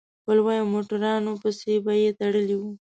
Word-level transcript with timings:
په 0.23 0.31
لویو 0.37 0.71
موټرانو 0.73 1.31
پسې 1.41 1.73
به 1.85 1.93
يې 2.01 2.09
تړلي 2.19 2.55
وو. 2.61 2.71